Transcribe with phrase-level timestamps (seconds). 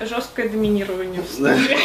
[0.00, 1.76] Жесткое доминирование в студии.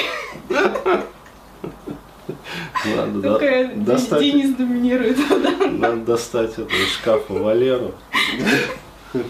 [2.95, 5.17] Надо Только достать, Денис доминирует.
[5.29, 5.67] да.
[5.67, 7.93] надо достать это из шкафа Валеру.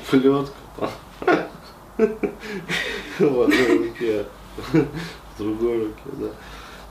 [0.10, 0.54] Плетку.
[3.20, 4.26] В одной руке,
[4.72, 6.28] в другой руке, да.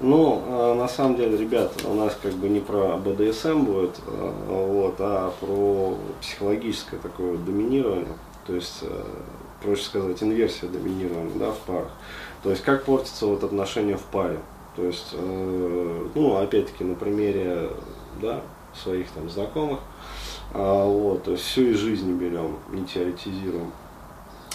[0.00, 4.66] Ну, а, на самом деле, ребят, у нас как бы не про БДСМ будет, а,
[4.66, 8.06] вот, а про психологическое такое доминирование.
[8.46, 9.04] То есть, э,
[9.62, 11.90] проще сказать, инверсия доминирования, да, в парах.
[12.42, 14.38] То есть, как портятся вот отношения в паре.
[14.76, 17.68] То есть, э, ну, опять-таки, на примере,
[18.20, 18.40] да,
[18.74, 19.80] своих там знакомых,
[20.54, 23.72] а, вот, то есть всю из жизни берем, не теоретизируем.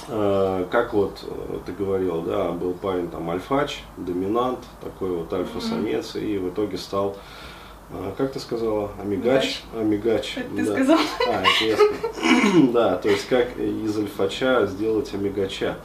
[0.10, 6.16] А, Как вот э, ты говорил, да, был парень там альфач, доминант, такой вот альфа-самец,
[6.16, 7.16] и в итоге стал,
[7.92, 10.38] а, как ты сказала, амигач, амигач.
[10.38, 10.74] Это ты да.
[10.74, 11.00] сказал.
[11.30, 12.72] А, это я сказал.
[12.74, 15.78] Да, то есть как из альфача сделать амигача.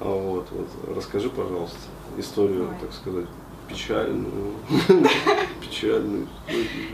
[0.00, 1.78] А, Вот, вот, расскажи, пожалуйста,
[2.18, 2.74] историю, Ой.
[2.80, 3.26] так сказать,
[3.68, 4.52] печальную,
[5.60, 6.26] печальную.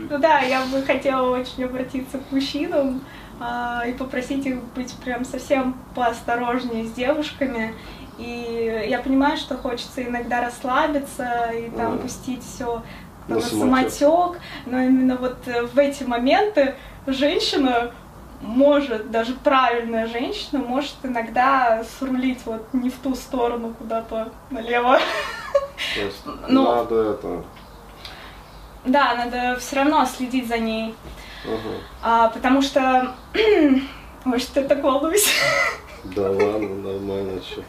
[0.09, 3.01] Ну да, я бы хотела очень обратиться к мужчинам
[3.39, 7.73] а, и попросить их быть прям совсем поосторожнее с девушками.
[8.17, 12.01] И я понимаю, что хочется иногда расслабиться и там Ага.
[12.01, 12.81] пустить все
[13.29, 13.91] На на самотек.
[13.91, 16.75] самотек, но именно вот э, в эти моменты
[17.07, 17.91] женщина
[18.41, 24.99] может, даже правильная женщина может иногда срулить вот не в ту сторону, куда-то налево.
[25.95, 26.63] То есть Ну.
[26.63, 27.43] надо это.
[28.85, 30.95] Да, надо все равно следить за ней.
[31.45, 31.75] Ага.
[32.01, 33.13] А, потому что...
[34.25, 35.29] Ой, что я так волнуюсь.
[36.03, 37.61] Да ладно, нормально, что.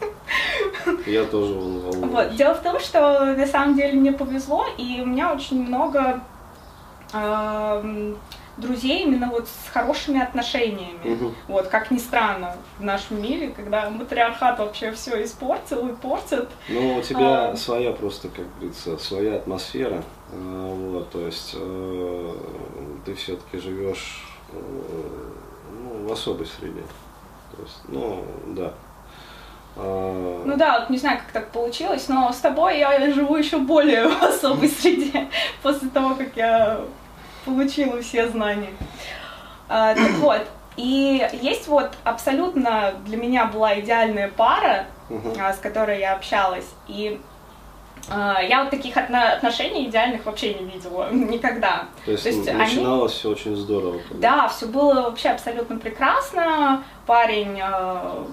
[1.09, 2.11] Я тоже вон волнуюсь.
[2.11, 2.35] Вот.
[2.35, 6.21] Дело в том, что на самом деле мне повезло, и у меня очень много
[7.13, 8.17] эм,
[8.57, 10.99] друзей именно вот с хорошими отношениями.
[11.03, 11.35] Мгм.
[11.47, 16.49] Вот, как ни странно, в нашем мире, когда матриархат вообще все испортил и портит.
[16.69, 17.55] Ну, у тебя А.
[17.55, 20.03] своя просто, как говорится, своя атмосфера.
[20.33, 22.35] А, Вот, то есть э,
[23.05, 24.55] ты все-таки живешь э,
[25.83, 26.83] ну, в особой среде.
[27.55, 28.73] То есть, ну, да.
[29.75, 33.57] А, Ну да, вот не знаю, как так получилось, но с тобой я живу еще
[33.57, 35.27] более в особой среде
[35.63, 36.81] после того, как я
[37.45, 38.71] получила все знания.
[39.67, 40.45] А, так вот,
[40.77, 44.85] и есть вот абсолютно для меня была идеальная пара,
[45.39, 47.19] а, с которой я общалась, и
[48.09, 51.85] я вот таких отно- отношений идеальных вообще не видела никогда.
[52.05, 53.99] То есть, то есть м, они- начиналось все очень здорово.
[54.11, 56.83] Да, все было вообще абсолютно прекрасно.
[57.05, 58.23] Парень э,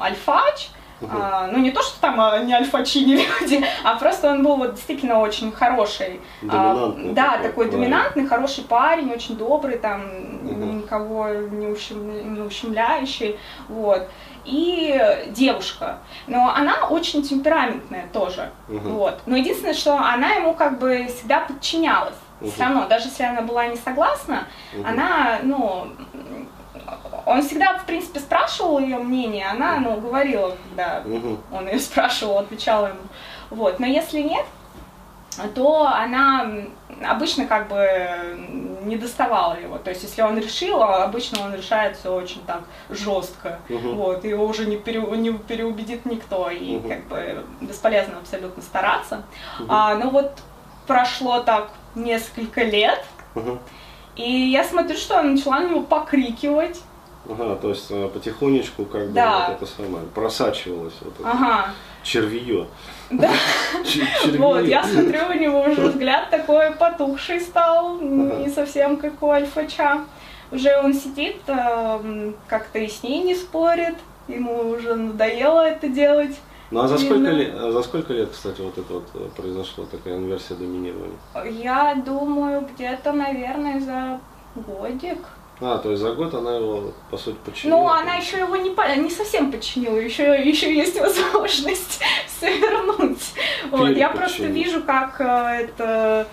[0.00, 0.68] альфач.
[1.00, 1.16] Мгм.
[1.16, 4.56] А, ну не то, что там а, не альфачи, не люди, а просто он был
[4.56, 6.20] вот действительно очень хороший.
[6.48, 7.70] А, Доминантный да, такой такой парень.
[7.80, 10.02] доминантный, хороший парень, очень добрый, там
[10.42, 10.78] Мгм.
[10.78, 13.38] никого не, ущем- не ущемляющий.
[13.68, 14.08] Вот.
[14.50, 15.98] И девушка.
[16.26, 18.50] Но она очень темпераментная тоже.
[18.68, 18.94] Мгм.
[18.94, 19.20] Вот.
[19.26, 22.14] Но единственное, что она ему как бы всегда подчинялась.
[22.40, 22.50] Мгм.
[22.52, 24.86] Все равно, даже если она была не согласна, Мгм.
[24.86, 25.88] она, ну,
[27.26, 31.38] он всегда, в принципе, спрашивал ее мнение, она, ну, говорила, когда Мгм.
[31.52, 33.00] он ее спрашивал, отвечала ему.
[33.50, 33.78] Вот.
[33.80, 34.46] Но если нет,
[35.54, 36.46] то она
[37.06, 38.38] обычно как бы
[38.82, 39.78] не доставала его.
[39.78, 43.58] То есть, если он решил, обычно он решает все очень так жестко.
[43.68, 43.96] Мгм.
[43.96, 46.88] Вот, его уже не, пере- не переубедит никто, и Мгм.
[46.88, 49.22] как бы бесполезно абсолютно стараться.
[49.58, 49.70] Мгм.
[49.70, 50.32] А, ну вот
[50.86, 53.04] прошло так несколько лет,
[53.34, 53.58] Мгм.
[54.16, 56.80] и я смотрю, что она начала на него покрикивать.
[57.28, 59.48] Ага, то есть э, потихонечку как бы Да.
[59.50, 61.66] вот это самое просачивалось вот это Ага,
[62.02, 62.66] червие.
[63.10, 63.30] да.
[63.84, 64.38] Червие.
[64.38, 70.00] Вот, я смотрю, у него уже взгляд такой потухший стал, не совсем как у альфача.
[70.50, 73.96] Уже он сидит, эм, как-то и с ней не спорит,
[74.28, 76.34] ему уже надоело это делать.
[76.70, 77.30] Ну а за сколько, Именно.
[77.30, 81.16] лет, а за сколько лет, кстати, вот это вот э, произошло такая инверсия доминирования?
[81.50, 84.20] Я думаю, где-то, наверное, за
[84.54, 85.18] годик.
[85.60, 87.78] А, то есть за год она его, по сути, подчинила?
[87.78, 93.32] Ну, она еще его не, по- не совсем подчинила, еще, еще есть возможность все вернуть.
[93.70, 96.28] Вот, я просто вижу, как э, это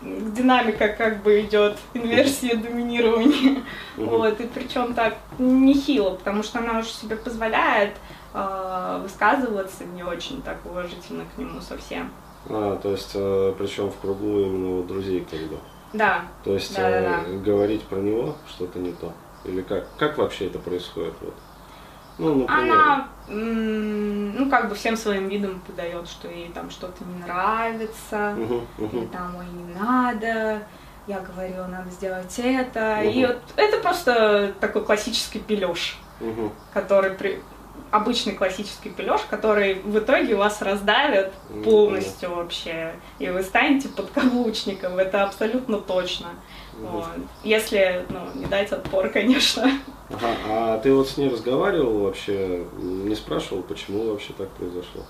[0.00, 3.62] динамика как бы идет, инверсия доминирования.
[3.96, 7.96] Вот, и причем так нехило, потому что она уже себе позволяет
[8.32, 12.12] э, высказываться не очень так уважительно к нему совсем.
[12.48, 13.12] А, то есть,
[13.58, 15.58] причем в кругу именно вот друзей как бы.
[15.92, 17.20] Да, То есть Да-да-да.
[17.26, 19.12] э, говорить про него что-то не то.
[19.44, 19.84] Или как?
[19.96, 21.14] Как вообще это происходит?
[21.20, 21.34] Вот?
[22.18, 22.72] Ну, например.
[22.72, 28.34] она, м, ну, как бы всем своим видом подает, что ей там что-то не нравится.
[28.36, 29.08] Мгм, или мгм.
[29.08, 30.62] там, ой, не надо,
[31.06, 33.02] я говорила, надо сделать это.
[33.02, 33.28] И Мгм.
[33.28, 36.52] вот это просто такой классический пележ, Мгм.
[36.74, 37.40] который при...
[37.90, 44.98] обычный классический пележ, который в итоге вас раздавит Ну, полностью вообще, и вы станете подкаблучником,
[44.98, 46.28] это абсолютно точно.
[46.74, 46.86] Мгм.
[46.88, 47.08] Вот.
[47.44, 49.70] Если, ну, не дать отпор, конечно.
[50.10, 55.02] Ага, а ты вот с ней разговаривал вообще, не спрашивал, почему вообще так произошло?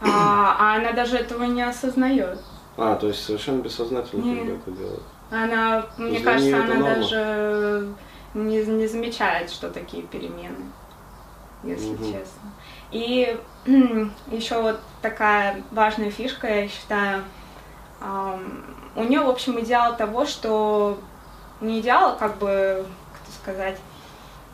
[0.00, 2.38] А, а она даже этого не осознает.
[2.76, 4.52] А, то есть совершенно бессознательно Не.
[4.52, 5.02] это делает.
[5.30, 7.88] Она, мне кажется, она даже
[8.34, 10.70] не, не замечает, что такие перемены,
[11.62, 12.04] если Мгм.
[12.04, 12.52] честно.
[12.90, 13.38] И
[14.30, 17.24] еще вот такая важная фишка, я считаю,
[18.00, 20.98] у нее, в общем, идеал того, что
[21.60, 23.78] не идеал, как бы, как сказать,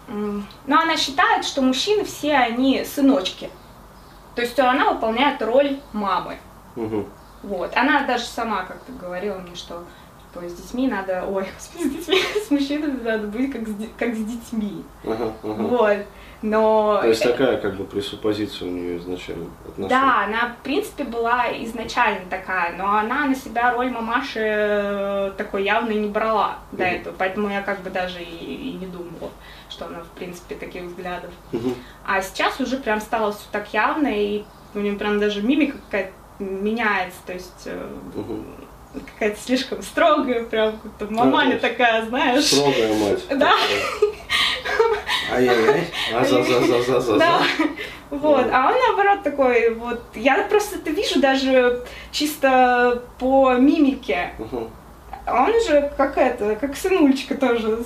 [0.08, 3.50] но она считает, что мужчины все они сыночки.
[4.34, 6.38] То есть она выполняет роль мамы.
[6.76, 7.06] Мгм.
[7.42, 7.76] Вот.
[7.76, 9.84] Она даже сама как-то говорила мне, что
[10.34, 14.18] типа, с детьми надо, ой, с детьми, с мужчинами надо быть как с, как с
[14.24, 14.84] детьми.
[15.04, 15.62] Ага, ага.
[15.62, 15.98] Вот.
[16.42, 19.88] Но То есть такая как бы пресуппозиция у нее изначально отношения.
[19.88, 25.64] да, она в принципе была изначально такая, но она на себя роль мамаши э, такой
[25.64, 26.94] явно не брала до Мгм.
[26.96, 29.30] этого, поэтому я как бы даже и, и не думала,
[29.70, 31.30] что она в принципе таких взглядов.
[31.52, 31.76] Мгм.
[32.04, 34.44] А сейчас уже прям стало все так явно, и
[34.74, 38.44] у нее прям даже мимика какая-то меняется, то есть э, Мгм.
[39.00, 42.44] Какая-то слишком строгая, прям как-то маманя Да, такая, знаешь.
[42.44, 43.24] Строгая мать.
[43.30, 43.52] Да.
[45.32, 45.88] Ай-яй-яй.
[46.14, 47.42] А за за за за за Да.
[48.10, 51.82] Вот, а он наоборот такой, вот, я просто это вижу даже
[52.12, 54.32] чисто по мимике.
[55.26, 57.78] А он уже как это, как сынульчика тоже,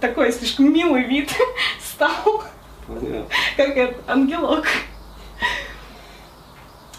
[0.00, 1.30] такой слишком милый вид
[1.84, 2.44] стал,
[3.56, 4.66] как это, ангелок.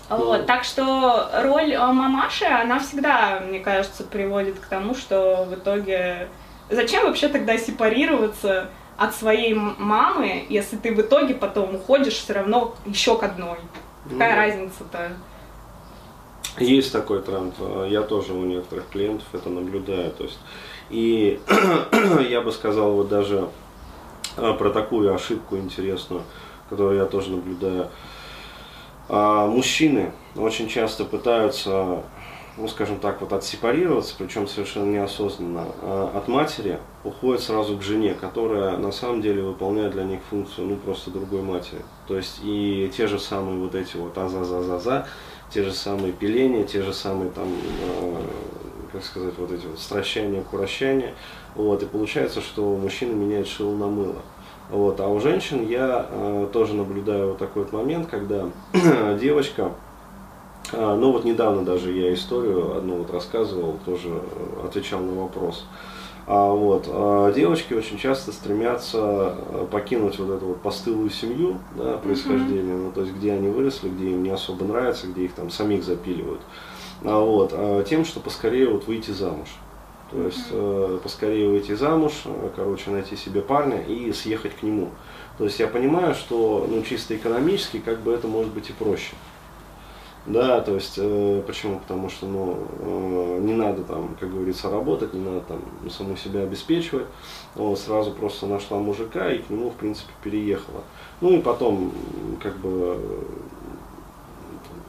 [0.09, 0.17] Ну.
[0.17, 5.53] Вот, так что роль э, мамаши, она всегда, мне кажется, приводит к тому, что в
[5.53, 6.29] итоге...
[6.69, 12.75] Зачем вообще тогда сепарироваться от своей мамы, если ты в итоге потом уходишь все равно
[12.85, 13.57] еще к одной?
[14.09, 15.11] Какая Ну разница-то?
[16.57, 17.53] Есть такой тренд.
[17.59, 20.11] э, Я тоже у некоторых клиентов это наблюдаю.
[20.11, 20.39] То есть,
[20.89, 21.39] и
[22.29, 23.49] я бы сказал вот даже
[24.37, 26.23] э, про такую ошибку интересную,
[26.69, 27.89] которую я тоже наблюдаю.
[29.09, 32.03] А, Мужчины очень часто пытаются,
[32.57, 38.13] ну скажем так, вот отсепарироваться, причем совершенно неосознанно, а, от матери, уходят сразу к жене,
[38.13, 41.81] которая на самом деле выполняет для них функцию, ну просто другой матери.
[42.07, 45.07] То есть и те же самые вот эти вот а-за-за-за-за,
[45.49, 48.21] те же самые пиления, те же самые там, э,
[48.91, 51.13] как сказать, вот эти вот стращания, курощания.
[51.55, 54.21] Вот, и получается, что мужчина меняет шило на мыло.
[54.69, 58.49] Вот, а у женщин я э, тоже наблюдаю вот такой вот момент, когда
[59.19, 59.71] девочка,
[60.73, 65.65] э, ну вот недавно даже я историю одну вот рассказывал, тоже э, отвечал на вопрос.
[66.29, 71.97] А вот, а девочки очень часто стремятся э, покинуть вот эту вот постылую семью, да,
[71.97, 75.49] происхождение, ну, то есть где они выросли, где им не особо нравится, где их там
[75.49, 76.41] самих запиливают.
[77.05, 79.47] А вот, а тем, что поскорее вот выйти замуж.
[80.11, 84.89] То есть э, поскорее выйти замуж, э, короче, найти себе парня и съехать к нему.
[85.37, 89.15] То есть я понимаю, что ну, чисто экономически как бы это может быть и проще.
[90.27, 91.79] Да, то есть, э, почему?
[91.79, 96.41] Потому что, ну, э, не надо там, как говорится, работать, не надо там саму себя
[96.41, 97.05] обеспечивать.
[97.55, 100.83] Вот, сразу просто нашла мужика и к нему, в принципе, переехала.
[101.21, 101.93] Ну и потом,
[102.43, 102.99] как бы,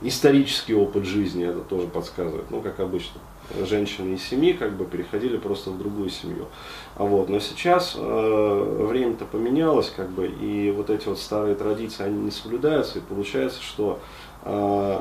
[0.02, 3.20] исторический опыт жизни это тоже подсказывает, ну, как обычно.
[3.64, 6.46] Женщины из семьи как бы переходили просто в другую семью.
[6.96, 12.04] А вот, но сейчас э, время-то поменялось, как бы, и вот эти вот старые традиции,
[12.04, 13.98] они не соблюдаются, и получается, что
[14.42, 15.00] э,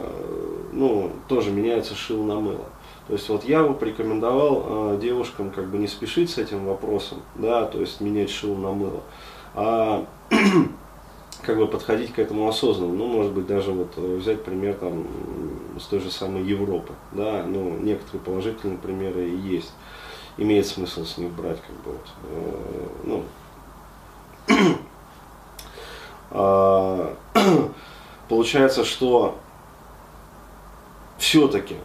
[0.71, 2.65] ну, тоже меняется шил на мыло.
[3.07, 7.19] То есть вот я бы порекомендовал э, девушкам как бы не спешить с этим вопросом,
[7.35, 9.01] да, то есть менять шил на мыло,
[9.55, 10.05] а
[11.43, 12.93] как бы подходить к этому осознанно.
[12.93, 15.05] Ну, может быть, даже вот э, взять пример там
[15.79, 19.71] с той же самой Европы, да, ну, некоторые положительные примеры и есть.
[20.37, 23.23] Имеет смысл с них брать, как бы вот, э, ну,
[26.31, 27.15] а,
[28.29, 29.37] получается, что
[31.17, 31.75] все-таки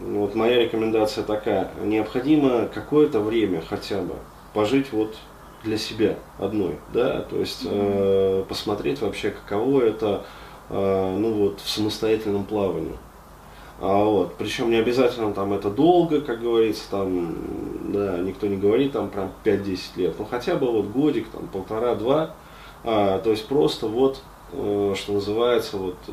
[0.00, 4.14] вот моя рекомендация такая, необходимо какое-то время хотя бы
[4.54, 5.16] пожить вот
[5.64, 10.24] для себя одной, да, то есть э, посмотреть вообще, каково это,
[10.70, 12.96] э, ну вот, в самостоятельном плавании.
[13.80, 17.34] А вот, причем не обязательно там это долго, как говорится, там,
[17.92, 22.34] да, никто не говорит там прям 5-10 лет, ну хотя бы вот годик, там, полтора-два,
[22.84, 24.20] а, то есть просто вот,
[24.52, 26.12] э, что называется, вот, э,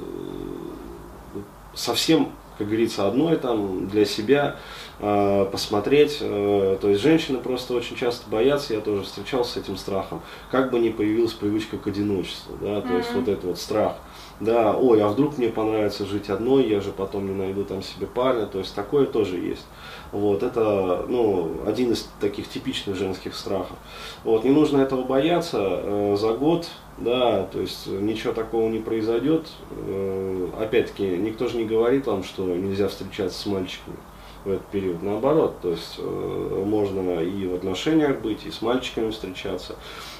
[1.73, 4.55] совсем как говорится, одной там для себя
[4.99, 6.17] э, посмотреть.
[6.21, 10.21] Э, то есть женщины просто очень часто боятся, я тоже встречался с этим страхом,
[10.51, 12.97] как бы не появилась привычка к одиночеству, да, то mm-hmm.
[12.97, 13.95] есть вот этот вот страх.
[14.41, 18.05] Да, ой, а вдруг мне понравится жить одной, я же потом не найду там себе
[18.05, 19.65] парня, то есть такое тоже есть.
[20.11, 23.77] Вот, это, ну, один из таких типичных женских страхов.
[24.25, 29.47] Вот, не нужно этого бояться, э, за год, да, то есть ничего такого не произойдет.
[29.71, 33.97] Э, опять-таки, никто же не говорит вам, что нельзя встречаться с мальчиками
[34.45, 35.03] в этот период.
[35.03, 39.75] Наоборот, то есть э, можно и в отношениях быть, и с мальчиками встречаться.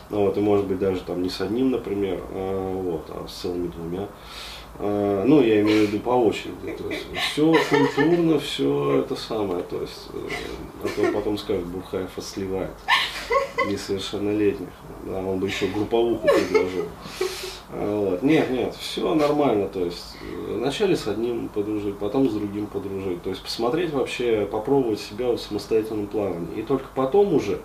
[0.09, 3.33] Ну, вот, и может быть даже там не с одним, например, а, вот, а с
[3.33, 4.07] целыми двумя.
[4.77, 6.75] А, ну, я имею в виду по очереди.
[6.77, 9.63] То есть все культурно, все это самое.
[9.63, 10.17] То есть, э,
[10.83, 12.71] а то потом скажут, Бурхаев сливает
[13.65, 14.69] несовершеннолетних.
[15.05, 16.85] Да, он бы еще групповуху предложил.
[17.71, 18.23] Вот.
[18.23, 19.67] Нет, нет, все нормально.
[19.67, 20.17] То есть
[20.47, 23.21] вначале с одним подружить, потом с другим подружить.
[23.23, 26.59] То есть посмотреть вообще, попробовать себя в самостоятельном плавании.
[26.59, 27.59] И только потом уже,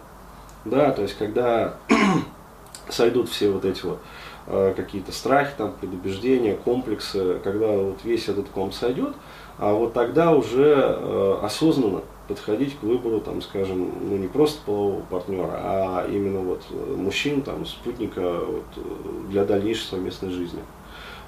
[0.64, 1.76] да, то есть когда
[2.88, 4.00] сойдут все вот эти вот
[4.46, 9.14] э, какие-то страхи, там, предубеждения, комплексы, когда вот весь этот ком сойдет,
[9.58, 12.00] а вот тогда уже э, осознанно
[12.30, 17.42] подходить к выбору, там, скажем, ну не просто полового партнера, а именно вот э, мужчин,
[17.42, 20.60] там, спутника вот, для дальнейшей совместной жизни.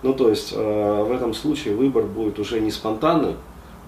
[0.04, 3.34] Ну, то есть э, в этом случае выбор будет уже не спонтанный,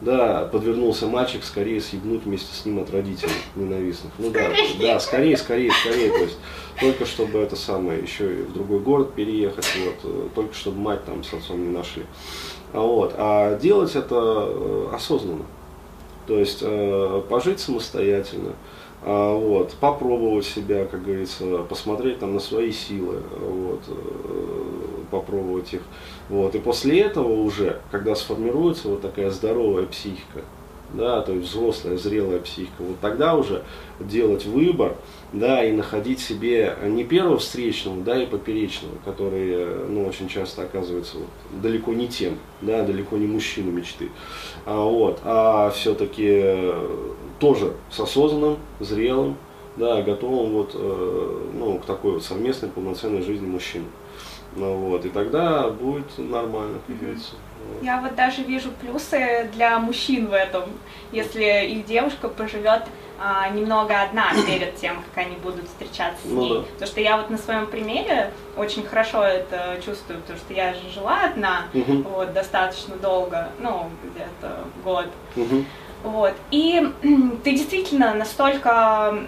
[0.00, 4.12] да, подвернулся мальчик, скорее съебнуть вместе с ним от родителей ненавистных.
[4.18, 6.38] Ну да, да, скорее, скорее, скорее, то есть
[6.80, 11.04] только чтобы это самое, еще и в другой город переехать, вот, э, только чтобы мать
[11.04, 12.02] там с отцом не нашли.
[12.72, 14.16] Вот, а делать это
[14.48, 15.44] э, осознанно,
[16.26, 18.52] то есть э, пожить самостоятельно,
[19.06, 23.80] а, вот, попробовать себя, как говорится, посмотреть там на свои силы, вот,
[25.10, 25.82] попробовать их.
[26.30, 26.54] Вот.
[26.54, 30.40] И после этого уже, когда сформируется вот такая здоровая психика,
[30.96, 33.62] да, то есть взрослая, зрелая психика, вот тогда уже
[34.00, 34.96] делать выбор,
[35.32, 41.18] да, и находить себе не первого встречного, да, и поперечного, который, ну, очень часто оказывается
[41.18, 44.10] вот, далеко не тем, да, далеко не мужчина мечты,
[44.64, 46.72] а, вот, а все-таки
[47.38, 49.36] тоже с осознанным, зрелым,
[49.76, 53.86] да, готовым вот, э, ну, к такой вот совместной полноценной жизни мужчины.
[54.56, 57.32] Ну вот, и тогда будет нормально, как говорится.
[57.82, 60.64] Я вот даже вижу плюсы для мужчин в этом,
[61.12, 62.84] если их девушка поживет
[63.18, 66.58] а, немного одна перед тем, как они будут встречаться с ну, ней.
[66.58, 66.62] Да.
[66.62, 70.90] Потому что я вот на своем примере очень хорошо это чувствую, потому что я же
[70.92, 72.08] жила одна угу.
[72.08, 75.06] вот, достаточно долго, ну, где-то год.
[75.36, 75.64] Угу.
[76.04, 76.34] Вот.
[76.50, 76.92] И
[77.42, 79.18] ты действительно настолько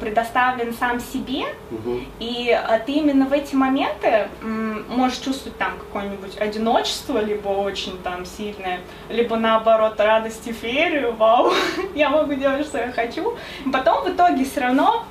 [0.00, 2.00] предоставлен сам себе, угу.
[2.18, 8.26] и а, ты именно в эти моменты можешь чувствовать там какое-нибудь одиночество, либо очень там
[8.26, 11.52] сильное, либо наоборот радость и феерию, вау,
[11.94, 13.36] я могу делать, что я хочу.
[13.72, 15.04] Потом в итоге все равно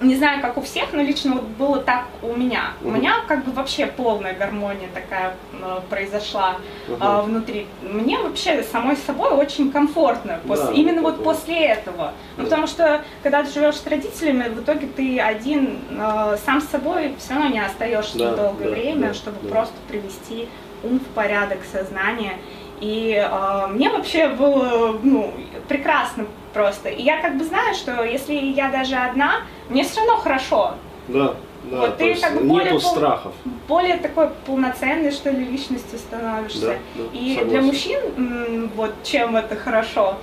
[0.00, 2.72] не знаю, как у всех, но лично вот было так у меня.
[2.80, 2.88] Uh-huh.
[2.88, 6.56] У меня как бы вообще полная гармония такая э, произошла
[6.88, 7.20] uh-huh.
[7.20, 7.66] э, внутри.
[7.82, 12.12] Мне вообще самой собой очень комфортно после, да, именно вот после этого.
[12.36, 16.66] Ну, потому что когда ты живешь с родителями, в итоге ты один э, сам с
[16.66, 19.48] собой все равно не остаешься да, долгое да, время, да, чтобы да.
[19.48, 20.48] просто привести
[20.82, 22.38] ум в порядок, сознание.
[22.80, 25.32] И э, мне вообще было ну,
[25.68, 26.88] прекрасно просто.
[26.88, 30.74] И я как бы знаю, что если я даже одна, мне все равно хорошо.
[31.08, 31.78] Да, да.
[31.80, 33.32] Вот ты как бы более, страхов.
[33.68, 36.60] более такой полноценной, что ли, личностью становишься.
[36.60, 37.48] Да, да, И согласен.
[37.48, 40.16] для мужчин, вот чем это хорошо,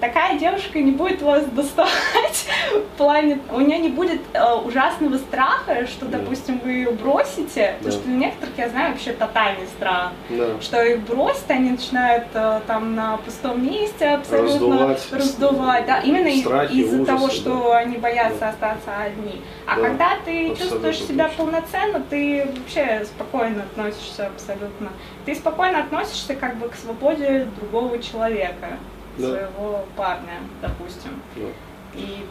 [0.00, 5.86] такая девушка не будет вас доставать в плане, у нее не будет э, ужасного страха,
[5.86, 6.18] что, да.
[6.18, 7.84] допустим, вы ее бросите, да.
[7.84, 10.60] потому что у некоторых, я знаю, вообще тотальный страх, да.
[10.60, 16.28] что их бросят, они начинают э, там на пустом месте абсолютно раздувать, раздувать да, именно
[16.28, 17.78] из-за того, что да.
[17.78, 18.48] они боятся да.
[18.50, 19.40] остаться одни.
[19.66, 19.82] А да.
[19.82, 21.44] когда ты абсолютно чувствуешь себя точно.
[21.44, 24.90] полноценно, ты вообще спокойно относишься абсолютно.
[25.26, 28.78] Ты спокойно относишься как бы к свободе другого человека
[29.20, 29.28] да.
[29.28, 31.10] своего парня, допустим.
[31.36, 32.00] Да.
[32.00, 32.24] И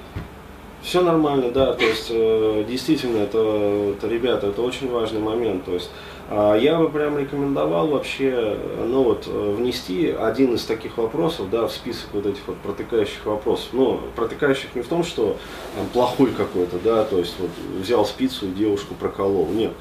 [0.81, 5.74] все нормально, да, то есть э, действительно это, это, ребята, это очень важный момент, то
[5.74, 5.91] есть
[6.29, 11.67] э, я бы прям рекомендовал вообще, ну вот, э, внести один из таких вопросов, да,
[11.67, 15.36] в список вот этих вот протыкающих вопросов, ну, протыкающих не в том, что
[15.75, 17.50] там плохой какой-то, да, то есть вот
[17.81, 19.74] взял спицу и девушку проколол, нет,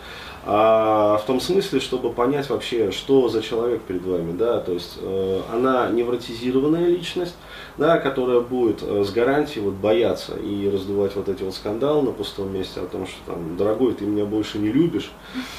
[0.44, 4.98] а в том смысле, чтобы понять вообще, что за человек перед вами, да, то есть
[5.00, 7.34] э, она невротизированная личность,
[7.76, 12.10] да, которая будет э, с гарантией вот бояться и раздувать вот эти вот скандалы на
[12.10, 15.10] пустом месте о том, что там, дорогой, ты меня больше не любишь,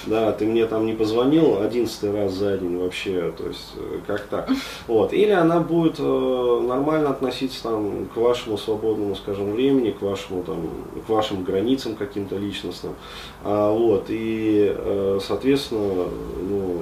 [0.06, 4.22] да, ты мне там не позвонил одиннадцатый раз за день вообще, то есть э, как
[4.24, 4.50] так,
[4.88, 10.44] вот, или она будет э, нормально относиться там к вашему свободному, скажем, времени, к вашему
[10.44, 10.70] там,
[11.06, 12.96] к вашим границам каким-то личностным,
[13.44, 16.06] а, вот, и, э, соответственно,
[16.50, 16.78] ну,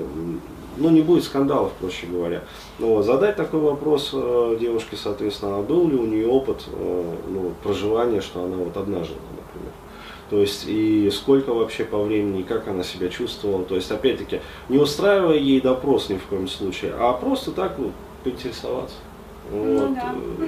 [0.77, 2.43] ну, не будет скандалов, проще говоря.
[2.79, 7.13] Ну, вот, задать такой вопрос э, девушке, соответственно, а был ли у нее опыт э,
[7.29, 9.73] ну, проживания, что она вот одна жила, например.
[10.29, 13.63] То есть и сколько вообще по времени, и как она себя чувствовала.
[13.63, 17.91] То есть, опять-таки, не устраивая ей допрос ни в коем случае, а просто так вот
[18.23, 18.97] поинтересоваться.
[19.51, 20.13] Ну Вот, да.
[20.39, 20.47] э,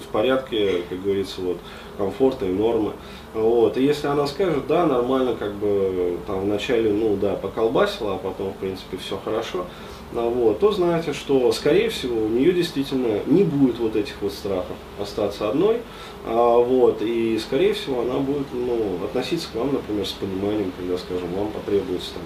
[0.00, 1.58] в порядке, как говорится, вот,
[1.96, 2.92] комфорта и нормы.
[3.34, 3.76] Вот.
[3.76, 8.52] И если она скажет, да, нормально, как бы там вначале, ну да, поколбасила, а потом,
[8.52, 9.66] в принципе, все хорошо,
[10.12, 14.32] ну, вот, то знаете, что, скорее всего, у нее действительно не будет вот этих вот
[14.32, 15.78] страхов остаться одной,
[16.26, 20.98] а, вот, и, скорее всего, она будет, ну, относиться к вам, например, с пониманием, когда,
[20.98, 22.22] скажем, вам потребуется там,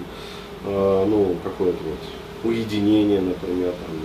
[0.65, 3.95] а, ну, какое-то вот уединение, например, там,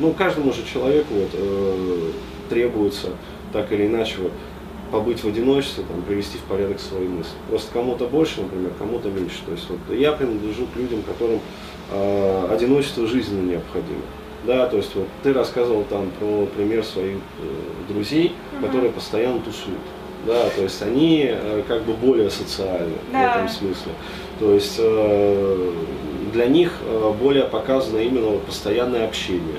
[0.00, 2.10] ну, каждому же человеку вот, э,
[2.48, 3.08] требуется
[3.52, 4.32] так или иначе вот,
[4.90, 7.32] побыть в одиночестве, там, привести в порядок свои мысли.
[7.48, 9.38] Просто кому-то больше, например, кому-то меньше.
[9.46, 11.40] То есть вот, я принадлежу к людям, которым
[11.92, 14.00] э, одиночество жизненно необходимо.
[14.46, 18.66] Да, то есть вот ты рассказывал там про пример своих э, друзей, Мгм.
[18.66, 19.78] которые постоянно тусуют.
[20.26, 23.34] Да, то есть они э, как бы более социальны в Да.
[23.36, 23.92] этом смысле.
[24.38, 25.72] То есть э,
[26.32, 29.58] для них э, более показано именно вот постоянное общение.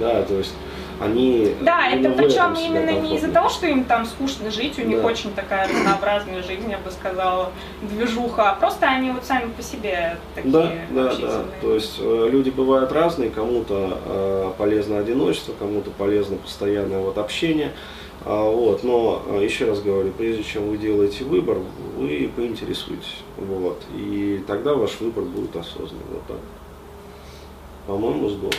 [0.00, 0.54] Да, то есть
[1.00, 5.00] они Да, это причем именно не из-за того, что им там скучно жить, у них
[5.00, 5.06] Да.
[5.06, 7.52] очень такая разнообразная жизнь, я бы сказала,
[7.82, 11.44] движуха, а просто они вот сами по себе такие Да, да, да.
[11.62, 17.72] То есть э, люди бывают разные, кому-то э, полезно одиночество, кому-то полезно постоянное вот общение.
[18.22, 21.58] А, вот, но э, еще раз говорю, прежде чем вы делаете выбор,
[21.96, 23.22] вы поинтересуйтесь.
[23.38, 26.04] Вот, и тогда ваш выбор будет осознанный.
[26.12, 26.36] Вот так.
[27.86, 28.52] По-моему, здорово.